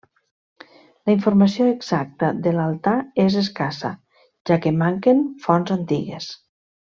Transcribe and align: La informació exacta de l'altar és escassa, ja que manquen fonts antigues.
La 1.09 1.13
informació 1.15 1.67
exacta 1.73 2.29
de 2.47 2.53
l'altar 2.55 2.95
és 3.27 3.37
escassa, 3.45 3.93
ja 4.51 4.59
que 4.65 4.73
manquen 4.81 5.23
fonts 5.45 5.77
antigues. 5.81 6.33